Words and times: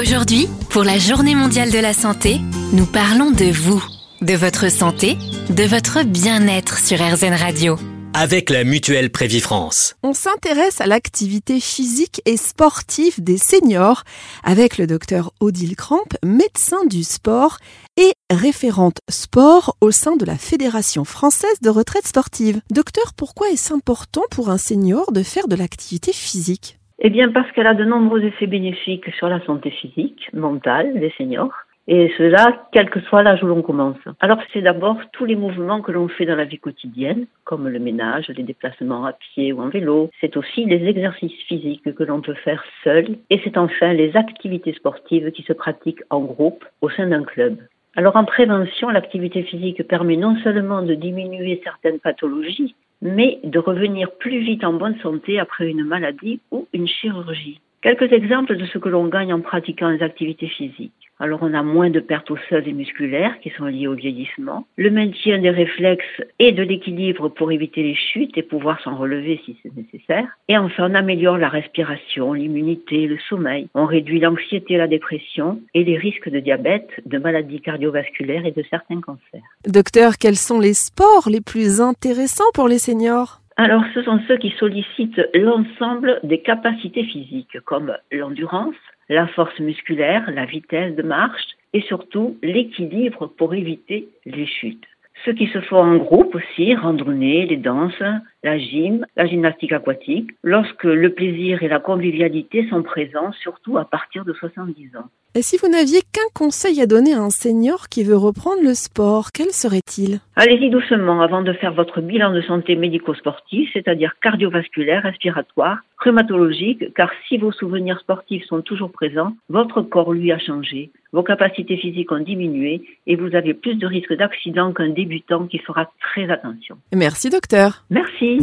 Aujourd'hui, 0.00 0.48
pour 0.70 0.82
la 0.82 0.98
Journée 0.98 1.34
mondiale 1.34 1.70
de 1.70 1.78
la 1.78 1.92
santé, 1.92 2.40
nous 2.72 2.86
parlons 2.86 3.30
de 3.30 3.52
vous, 3.52 3.84
de 4.22 4.32
votre 4.32 4.70
santé, 4.70 5.18
de 5.50 5.64
votre 5.64 6.04
bien-être 6.04 6.78
sur 6.78 6.96
RZN 6.96 7.34
Radio. 7.34 7.76
Avec 8.14 8.48
la 8.48 8.64
mutuelle 8.64 9.12
Prévifrance. 9.12 9.96
On 10.02 10.14
s'intéresse 10.14 10.80
à 10.80 10.86
l'activité 10.86 11.60
physique 11.60 12.22
et 12.24 12.38
sportive 12.38 13.22
des 13.22 13.36
seniors 13.36 14.04
avec 14.42 14.78
le 14.78 14.86
docteur 14.86 15.34
Odile 15.38 15.76
Cramp, 15.76 16.08
médecin 16.24 16.86
du 16.86 17.04
sport 17.04 17.58
et 17.98 18.12
référente 18.32 19.00
sport 19.10 19.76
au 19.82 19.90
sein 19.90 20.16
de 20.16 20.24
la 20.24 20.38
Fédération 20.38 21.04
française 21.04 21.60
de 21.60 21.68
retraite 21.68 22.08
sportive. 22.08 22.62
Docteur, 22.70 23.12
pourquoi 23.14 23.50
est-ce 23.50 23.74
important 23.74 24.22
pour 24.30 24.48
un 24.48 24.58
senior 24.58 25.12
de 25.12 25.22
faire 25.22 25.46
de 25.46 25.56
l'activité 25.56 26.14
physique? 26.14 26.79
Eh 27.00 27.10
bien, 27.10 27.30
parce 27.30 27.50
qu'elle 27.52 27.66
a 27.66 27.74
de 27.74 27.84
nombreux 27.84 28.22
effets 28.24 28.46
bénéfiques 28.46 29.12
sur 29.14 29.28
la 29.28 29.40
santé 29.46 29.70
physique, 29.70 30.28
mentale 30.32 31.00
des 31.00 31.12
seniors. 31.16 31.54
Et 31.88 32.12
cela, 32.18 32.66
quel 32.72 32.88
que 32.90 33.00
soit 33.00 33.22
l'âge 33.22 33.42
où 33.42 33.46
l'on 33.46 33.62
commence. 33.62 33.96
Alors, 34.20 34.38
c'est 34.52 34.60
d'abord 34.60 34.98
tous 35.12 35.24
les 35.24 35.34
mouvements 35.34 35.80
que 35.80 35.90
l'on 35.90 36.08
fait 36.08 36.26
dans 36.26 36.36
la 36.36 36.44
vie 36.44 36.58
quotidienne, 36.58 37.26
comme 37.44 37.68
le 37.68 37.78
ménage, 37.78 38.28
les 38.28 38.42
déplacements 38.42 39.06
à 39.06 39.12
pied 39.14 39.52
ou 39.52 39.60
en 39.60 39.70
vélo. 39.70 40.10
C'est 40.20 40.36
aussi 40.36 40.66
les 40.66 40.86
exercices 40.86 41.40
physiques 41.48 41.92
que 41.94 42.04
l'on 42.04 42.20
peut 42.20 42.34
faire 42.34 42.62
seul. 42.84 43.16
Et 43.30 43.40
c'est 43.42 43.56
enfin 43.56 43.92
les 43.92 44.16
activités 44.16 44.74
sportives 44.74 45.32
qui 45.32 45.42
se 45.42 45.54
pratiquent 45.54 46.02
en 46.10 46.20
groupe 46.20 46.64
au 46.82 46.90
sein 46.90 47.08
d'un 47.08 47.24
club. 47.24 47.56
Alors 47.96 48.14
en 48.14 48.24
prévention, 48.24 48.90
l'activité 48.90 49.42
physique 49.42 49.82
permet 49.88 50.16
non 50.16 50.36
seulement 50.44 50.82
de 50.82 50.94
diminuer 50.94 51.60
certaines 51.64 51.98
pathologies, 51.98 52.76
mais 53.02 53.40
de 53.44 53.58
revenir 53.58 54.10
plus 54.12 54.40
vite 54.40 54.64
en 54.64 54.72
bonne 54.72 54.98
santé 55.00 55.38
après 55.38 55.68
une 55.68 55.84
maladie 55.84 56.40
ou 56.50 56.66
une 56.72 56.88
chirurgie. 56.88 57.60
Quelques 57.82 58.12
exemples 58.12 58.56
de 58.56 58.66
ce 58.66 58.76
que 58.76 58.90
l'on 58.90 59.06
gagne 59.06 59.32
en 59.32 59.40
pratiquant 59.40 59.88
les 59.88 60.02
activités 60.02 60.48
physiques. 60.48 60.92
Alors 61.18 61.40
on 61.42 61.52
a 61.52 61.62
moins 61.62 61.90
de 61.90 62.00
pertes 62.00 62.30
osseuses 62.30 62.66
et 62.66 62.72
musculaires 62.72 63.38
qui 63.40 63.50
sont 63.50 63.66
liées 63.66 63.86
au 63.86 63.94
vieillissement, 63.94 64.66
le 64.76 64.90
maintien 64.90 65.38
des 65.38 65.50
réflexes 65.50 66.22
et 66.38 66.52
de 66.52 66.62
l'équilibre 66.62 67.28
pour 67.28 67.52
éviter 67.52 67.82
les 67.82 67.94
chutes 67.94 68.36
et 68.38 68.42
pouvoir 68.42 68.82
s'en 68.82 68.96
relever 68.96 69.38
si 69.44 69.56
c'est 69.62 69.74
nécessaire. 69.76 70.26
Et 70.48 70.56
enfin 70.56 70.90
on 70.90 70.94
améliore 70.94 71.36
la 71.36 71.50
respiration, 71.50 72.32
l'immunité, 72.32 73.06
le 73.06 73.18
sommeil. 73.28 73.68
On 73.74 73.84
réduit 73.84 74.20
l'anxiété, 74.20 74.78
la 74.78 74.88
dépression 74.88 75.60
et 75.74 75.84
les 75.84 75.98
risques 75.98 76.30
de 76.30 76.40
diabète, 76.40 76.90
de 77.04 77.18
maladies 77.18 77.60
cardiovasculaires 77.60 78.46
et 78.46 78.52
de 78.52 78.64
certains 78.70 79.00
cancers. 79.00 79.42
Docteur, 79.66 80.18
quels 80.18 80.36
sont 80.36 80.58
les 80.58 80.74
sports 80.74 81.28
les 81.30 81.42
plus 81.42 81.82
intéressants 81.82 82.50
pour 82.54 82.66
les 82.66 82.78
seniors? 82.78 83.39
Alors, 83.60 83.84
ce 83.92 84.02
sont 84.02 84.18
ceux 84.26 84.38
qui 84.38 84.54
sollicitent 84.58 85.20
l'ensemble 85.34 86.18
des 86.22 86.40
capacités 86.40 87.04
physiques, 87.04 87.60
comme 87.66 87.94
l'endurance, 88.10 88.74
la 89.10 89.26
force 89.26 89.60
musculaire, 89.60 90.30
la 90.30 90.46
vitesse 90.46 90.96
de 90.96 91.02
marche 91.02 91.46
et 91.74 91.82
surtout 91.82 92.38
l'équilibre 92.42 93.26
pour 93.26 93.52
éviter 93.52 94.08
les 94.24 94.46
chutes. 94.46 94.86
Ceux 95.26 95.34
qui 95.34 95.46
se 95.48 95.60
font 95.60 95.76
en 95.76 95.96
groupe 95.96 96.34
aussi, 96.34 96.74
randonnée, 96.74 97.44
les 97.44 97.58
danses, 97.58 98.02
la 98.42 98.56
gym, 98.56 99.04
la 99.14 99.26
gymnastique 99.26 99.72
aquatique, 99.72 100.30
lorsque 100.42 100.84
le 100.84 101.12
plaisir 101.12 101.62
et 101.62 101.68
la 101.68 101.80
convivialité 101.80 102.66
sont 102.70 102.82
présents, 102.82 103.32
surtout 103.42 103.76
à 103.76 103.84
partir 103.84 104.24
de 104.24 104.32
70 104.32 104.96
ans. 104.96 105.10
Et 105.36 105.42
si 105.42 105.56
vous 105.58 105.68
n'aviez 105.68 106.00
qu'un 106.12 106.20
conseil 106.34 106.80
à 106.80 106.86
donner 106.86 107.14
à 107.14 107.20
un 107.20 107.30
senior 107.30 107.88
qui 107.88 108.02
veut 108.02 108.16
reprendre 108.16 108.62
le 108.64 108.74
sport, 108.74 109.30
quel 109.30 109.52
serait-il? 109.52 110.18
Allez-y 110.34 110.70
doucement 110.70 111.20
avant 111.20 111.42
de 111.42 111.52
faire 111.52 111.72
votre 111.72 112.00
bilan 112.00 112.32
de 112.32 112.42
santé 112.42 112.74
médico-sportif, 112.74 113.70
c'est-à-dire 113.72 114.14
cardiovasculaire, 114.20 115.04
respiratoire, 115.04 115.78
rhumatologique, 115.98 116.92
car 116.94 117.12
si 117.28 117.38
vos 117.38 117.52
souvenirs 117.52 118.00
sportifs 118.00 118.44
sont 118.46 118.60
toujours 118.60 118.90
présents, 118.90 119.36
votre 119.48 119.82
corps 119.82 120.12
lui 120.12 120.32
a 120.32 120.38
changé, 120.40 120.90
vos 121.12 121.22
capacités 121.22 121.76
physiques 121.76 122.10
ont 122.10 122.18
diminué 122.18 122.82
et 123.06 123.14
vous 123.14 123.36
avez 123.36 123.54
plus 123.54 123.76
de 123.76 123.86
risques 123.86 124.16
d'accident 124.16 124.72
qu'un 124.72 124.88
débutant 124.88 125.46
qui 125.46 125.58
fera 125.58 125.92
très 126.00 126.28
attention. 126.28 126.76
Merci 126.92 127.30
docteur. 127.30 127.84
Merci. 127.90 128.38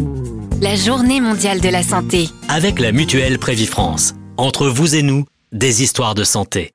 La 0.61 0.75
journée 0.75 1.19
mondiale 1.19 1.59
de 1.59 1.69
la 1.69 1.83
santé. 1.83 2.27
Avec 2.47 2.79
la 2.79 2.93
mutuelle 2.93 3.39
Prévifrance. 3.39 4.15
Entre 4.37 4.67
vous 4.67 4.95
et 4.95 5.03
nous, 5.03 5.25
des 5.51 5.83
histoires 5.83 6.15
de 6.15 6.23
santé. 6.23 6.71